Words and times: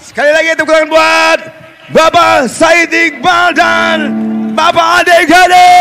Sekali 0.00 0.32
lagi 0.32 0.56
tepuk 0.56 0.72
tangan 0.72 0.88
buat 0.88 1.38
Bapak 1.92 2.48
Said 2.48 2.88
Iqbal 2.88 3.52
dan 3.52 3.98
Bapak 4.56 5.04
Ade 5.04 5.18
Gade. 5.28 5.72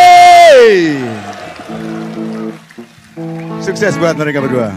Sukses 3.64 3.96
buat 3.96 4.20
mereka 4.20 4.44
berdua. 4.44 4.76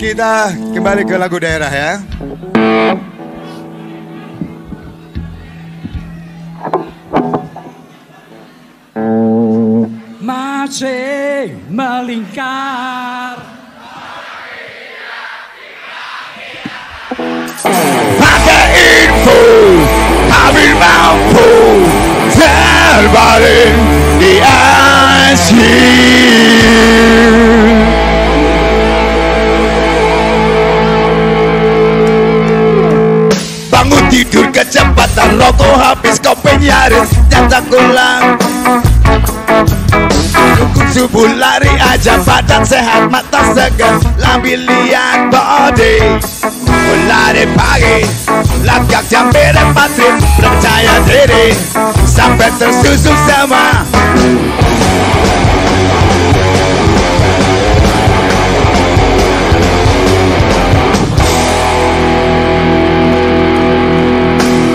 Kita 0.00 0.54
kembali 0.72 1.02
ke 1.04 1.16
lagu 1.20 1.36
daerah 1.36 1.70
ya. 1.70 1.92
Masih 10.24 11.56
melingkar 11.68 13.39
terbalik 23.00 23.72
di 24.20 24.44
asyik. 24.44 25.56
Bangun 33.72 34.04
tidur 34.12 34.52
kecepatan 34.52 35.40
rokok 35.40 35.80
habis 35.80 36.20
kopi 36.20 36.60
nyaris 36.60 37.08
nyata 37.32 37.64
ulang 37.72 38.36
Subuh 40.92 41.32
lari 41.40 41.72
aja 41.80 42.20
badan 42.20 42.66
sehat 42.66 43.08
mata 43.08 43.40
segar. 43.56 43.96
Lambi 44.20 44.58
lihat 44.60 45.32
body 45.32 46.20
Mulai 46.66 47.46
pagi. 47.56 48.04
Langkah 48.66 49.00
jam 49.08 49.30
beda 49.32 49.72
patrim 49.72 50.18
Percaya 50.36 51.00
diri 51.06 51.54
Sampai 52.20 52.52
tersusun 52.60 53.16
sama 53.24 53.80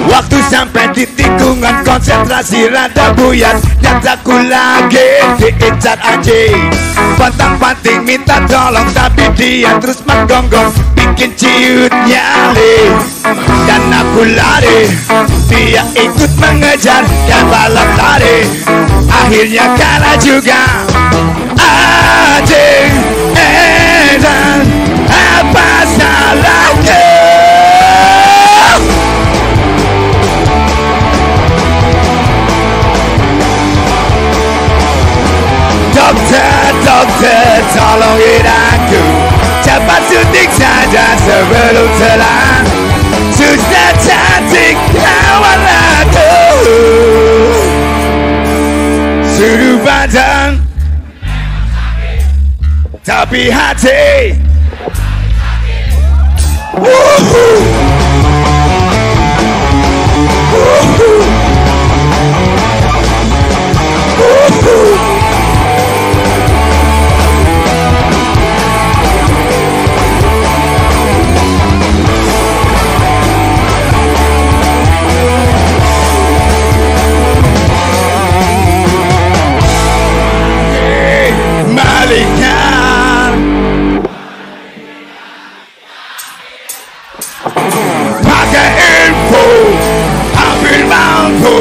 Waktu 0.10 0.38
sampai 0.50 0.90
di 0.90 1.06
tikungan 1.06 1.86
konsentrasi 1.86 2.66
rada 2.74 3.14
buyar 3.14 3.62
Dan 3.78 4.02
aku 4.02 4.42
lagi 4.50 5.22
diincar 5.38 6.02
anjing 6.02 6.74
Pantang 7.14 7.62
panting 7.62 8.02
minta 8.10 8.42
tolong 8.50 8.90
Tapi 8.90 9.30
dia 9.38 9.78
terus 9.78 10.02
menggonggong 10.02 10.74
Bikin 10.98 11.30
ciut 11.38 11.94
nyali 12.10 13.05
Dan 14.16 14.24
aku 14.24 14.32
lari 14.32 14.82
Dia 15.52 15.84
ikut 15.92 16.32
mengejar 16.40 17.04
Dan 17.28 17.44
balap 17.52 17.90
lari. 18.00 18.48
Akhirnya 19.12 19.76
kalah 19.76 20.16
juga. 20.16 20.88
Anjing 21.60 22.96
Edan 23.36 24.64
Apa 25.12 25.68
salahnya? 26.00 27.04
Dokter, 35.92 36.72
dokter, 36.88 37.52
tolongin 37.76 38.48
aku. 38.48 39.04
Cepat 39.60 40.02
suntik 40.08 40.50
saja 40.56 41.04
sebelum 41.20 41.90
telah 42.00 42.45
Suruh 49.36 49.84
badan 49.84 50.64
Tapi 53.04 53.52
hati. 53.52 54.34
Woohoo 56.80 57.75
Ambil 91.26 91.42
mampu 91.42 91.58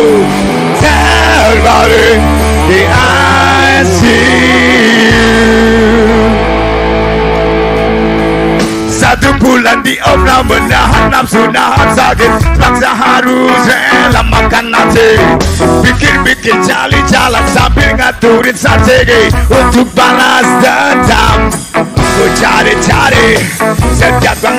Terbalik 0.76 2.20
di 2.68 2.80
ICU 3.80 4.44
Satu 8.92 9.32
bulan 9.40 9.80
di 9.80 9.96
opera 10.04 10.44
menahan 10.44 11.08
nafsu 11.08 11.48
nahan 11.48 11.96
sakit 11.96 12.60
Paksa 12.60 12.92
harus 12.92 13.56
rela 13.64 14.20
makan 14.28 14.68
nasi 14.68 15.16
Bikin-bikin 15.80 16.60
cali 16.60 17.00
jalan 17.08 17.44
sambil 17.48 17.96
ngaturin 17.96 18.52
strategi 18.52 19.32
Untuk 19.48 19.88
balas 19.96 20.44
dendam 20.60 21.48
Ku 21.88 22.24
cari-cari 22.36 23.40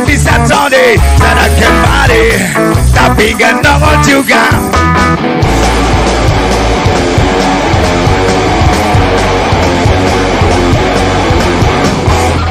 bisa 0.03 0.35
tony 0.43 0.99
Sana 1.15 1.47
kemari 1.55 2.27
Tapi 2.91 3.31
gak 3.37 3.63
nongol 3.63 3.95
juga 4.03 4.43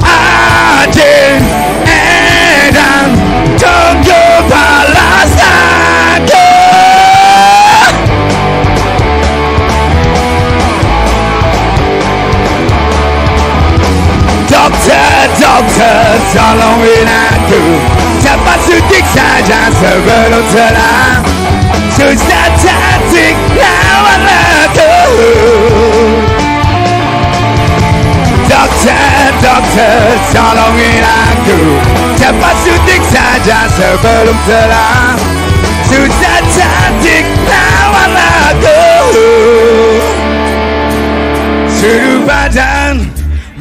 Adin 0.00 1.43
Edan 1.84 3.09
Tunggu 3.60 4.25
balas 4.49 5.33
aku 5.37 6.49
Dokter, 14.49 15.28
dokter, 15.41 16.15
tolongin 16.33 17.09
aku 17.09 17.13
Cepat 18.19 18.59
suntik 18.66 19.06
saja 19.15 19.70
sebelum 19.78 20.44
telah 20.50 21.22
Susah 21.94 22.47
cantik 22.59 23.37
lawan 23.54 24.22
aku 24.26 24.94
Dokter, 28.50 29.31
dokter, 29.38 30.03
tolongin 30.34 31.04
aku 31.06 31.59
Cepat 32.19 32.56
saja 33.06 33.71
sebelum 33.71 34.38
telah 34.50 35.15
Susah 35.86 36.41
cantik 36.50 37.26
lawan 37.47 38.12
aku 38.51 38.83
Suruh 41.71 42.18
badan 42.27 43.06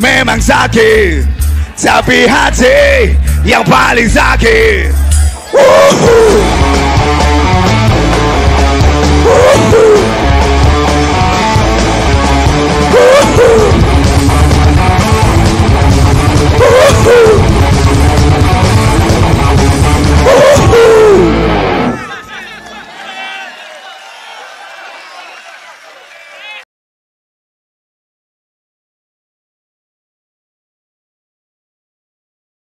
memang 0.02 0.42
sakit 0.42 1.30
Tapi 1.78 2.26
hati 2.26 3.23
ya 3.46 3.64
mbali 3.64 4.08
zake. 4.08 4.90